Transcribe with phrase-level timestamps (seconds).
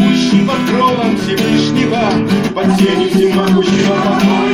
[0.00, 2.00] Пущен под кровом Всевышнего,
[2.54, 4.49] под тенью всемогущего покоя.